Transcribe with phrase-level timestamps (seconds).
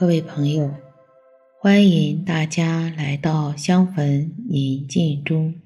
[0.00, 0.74] 各位朋友，
[1.60, 5.60] 欢迎大家来到香焚宁静中，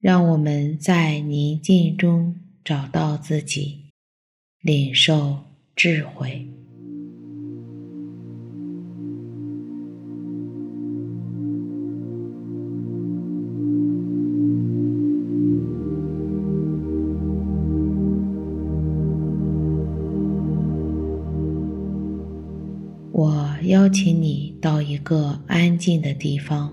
[0.00, 3.90] 让我们在宁静中找到自己，
[4.62, 5.44] 领受
[5.76, 6.57] 智慧。
[23.68, 26.72] 邀请你到一个安静的地方，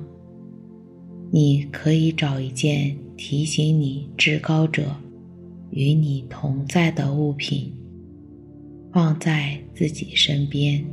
[1.29, 4.95] 你可以找一件提醒你至高者
[5.71, 7.73] 与你同在的物品，
[8.93, 10.85] 放在自己身边，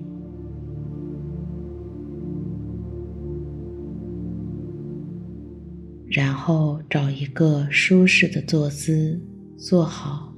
[6.08, 9.20] 然后找一个舒适的坐姿
[9.56, 10.34] 坐好，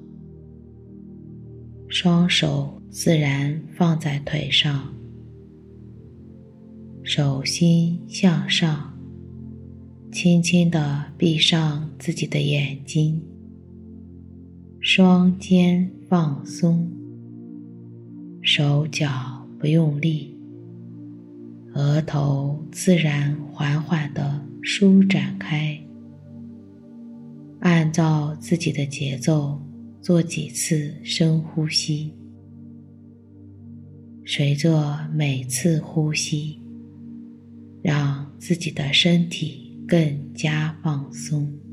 [1.88, 4.92] 双手自然放在腿上。
[7.06, 8.90] 手心向上，
[10.10, 13.20] 轻轻地闭上自己的眼睛，
[14.80, 16.90] 双肩放松，
[18.40, 20.34] 手脚不用力，
[21.74, 25.78] 额头自然缓缓地舒展开。
[27.60, 29.60] 按照自己的节奏
[30.00, 32.10] 做几次深呼吸，
[34.24, 36.58] 随着每次呼吸，
[37.84, 41.63] 让自己的身体更加放松。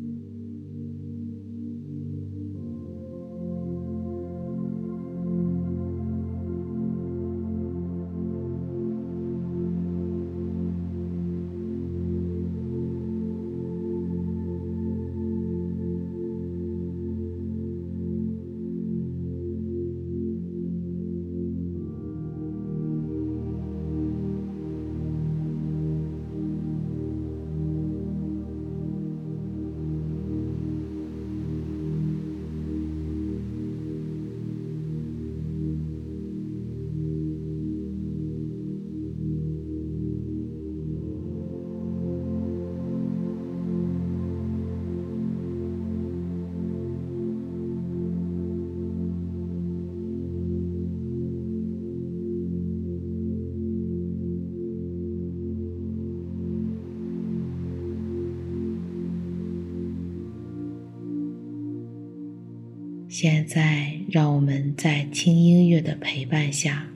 [63.24, 66.88] 现在，让我们在轻音乐的陪伴下，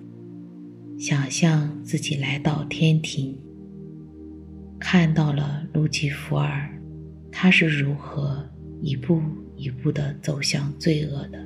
[0.97, 3.37] 想象自己来到天庭，
[4.79, 6.67] 看到了卢吉福尔，
[7.31, 8.43] 他是如何
[8.81, 9.21] 一步
[9.55, 11.44] 一步的走向罪恶的。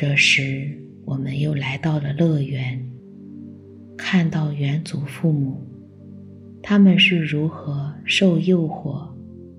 [0.00, 2.88] 这时，我们又来到了乐园，
[3.96, 5.60] 看到远祖父母，
[6.62, 9.12] 他们是如何受诱惑、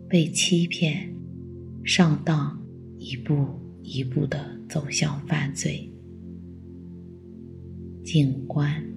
[0.08, 1.14] 被欺骗、
[1.84, 2.58] 上当，
[2.98, 3.50] 一步
[3.84, 5.92] 一步的走向犯罪。
[8.02, 8.89] 静观。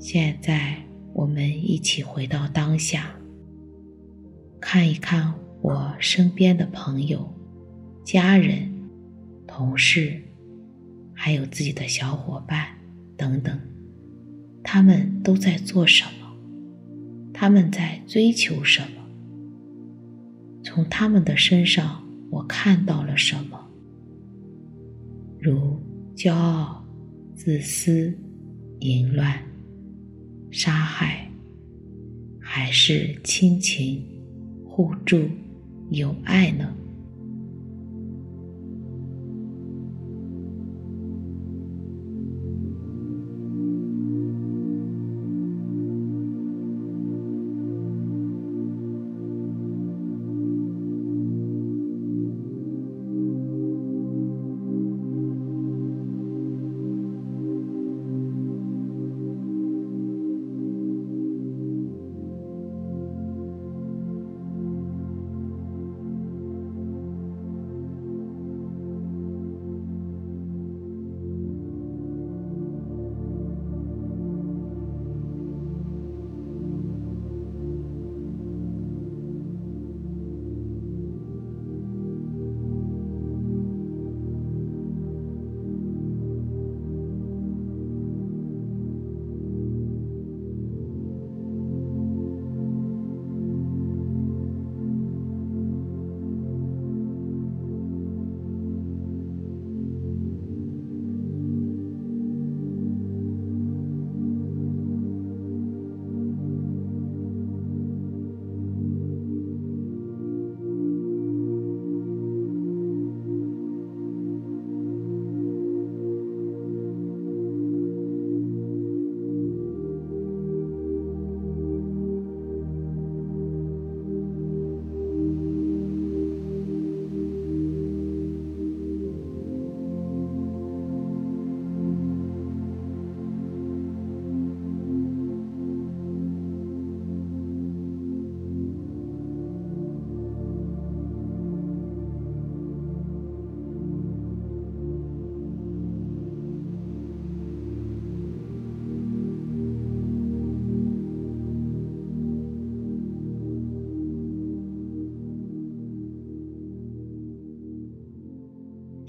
[0.00, 0.82] 现在，
[1.12, 3.14] 我们一起回到当下，
[4.58, 7.30] 看一看我身边的朋友、
[8.02, 8.72] 家人、
[9.46, 10.18] 同事，
[11.12, 12.68] 还有自己的小伙伴
[13.14, 13.60] 等等，
[14.64, 16.34] 他们都在做什么？
[17.34, 19.04] 他们在追求什么？
[20.64, 23.68] 从他们的身上，我看到了什么？
[25.38, 25.78] 如
[26.16, 26.82] 骄傲、
[27.34, 28.16] 自私、
[28.78, 29.38] 淫乱、
[30.50, 31.30] 杀害，
[32.40, 34.04] 还是亲情、
[34.64, 35.18] 互助、
[35.90, 36.74] 友爱呢？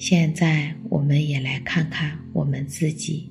[0.04, 3.30] 现在，我们也来看看我们自己，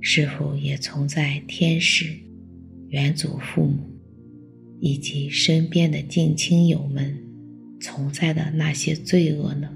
[0.00, 2.12] 是否也存在天使、
[2.88, 3.88] 远祖父母
[4.80, 7.16] 以及身边的近亲友们
[7.80, 9.70] 存在的那些罪恶呢？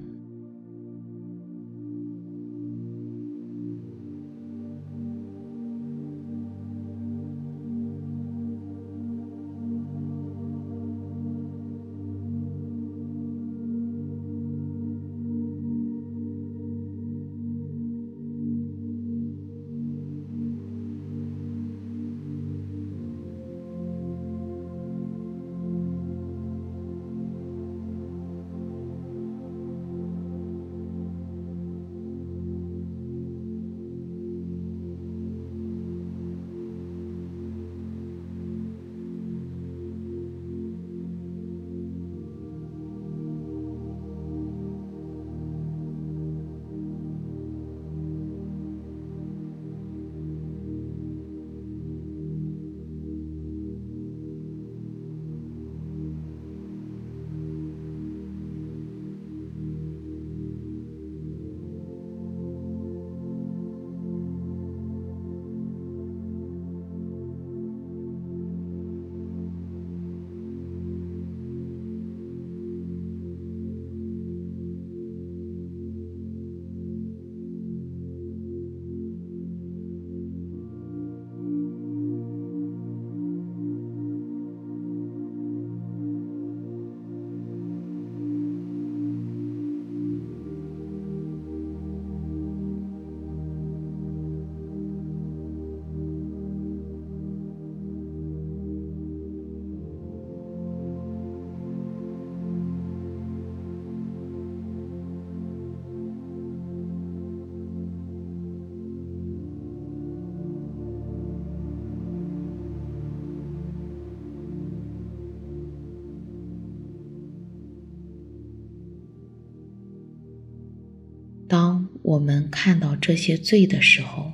[122.08, 124.32] 我们看到这些罪的时候，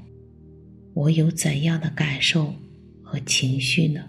[0.93, 2.55] 我有怎样的感受
[3.03, 4.05] 和情绪呢？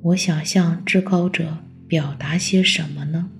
[0.00, 3.30] 我想向至高者表达些什么呢？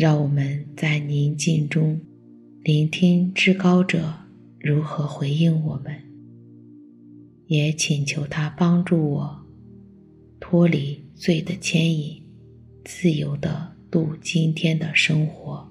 [0.00, 2.00] 让我们在宁静中
[2.62, 4.14] 聆听至高者
[4.60, 5.92] 如何回应我们，
[7.48, 9.44] 也请求他帮助我
[10.38, 12.22] 脱离罪的牵引，
[12.84, 15.68] 自由的度今天的生活。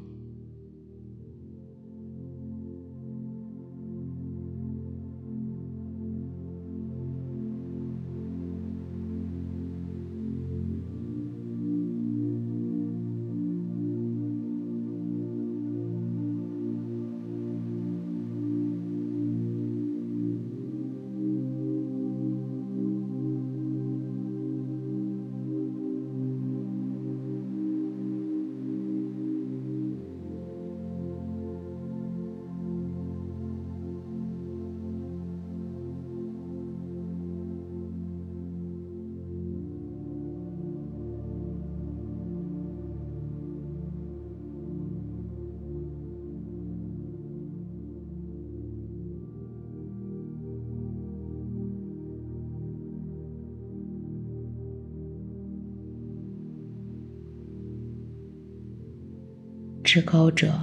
[59.98, 60.54] 至高者，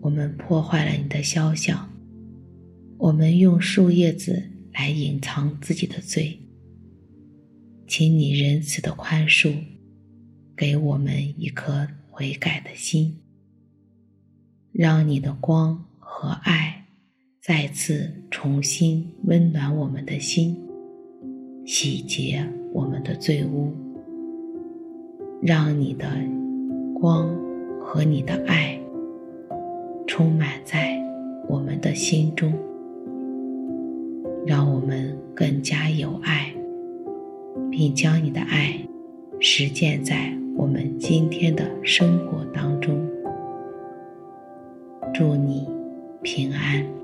[0.00, 1.88] 我们破坏了你的肖像，
[2.98, 4.42] 我们用树叶子
[4.72, 6.36] 来隐藏自己的罪。
[7.86, 9.54] 请你仁慈的宽恕，
[10.56, 13.20] 给我们一颗悔改的心，
[14.72, 16.86] 让你的光和爱
[17.40, 20.60] 再次重新温暖我们的心，
[21.64, 23.72] 洗洁我们的罪污，
[25.40, 26.10] 让你的
[27.00, 27.48] 光。
[27.92, 28.78] 和你的爱
[30.06, 30.96] 充满在
[31.48, 32.52] 我们的心中，
[34.46, 36.54] 让我们更加有爱，
[37.68, 38.78] 并将你的爱
[39.40, 42.96] 实践在我们今天的生活当中。
[45.12, 45.68] 祝你
[46.22, 46.99] 平安。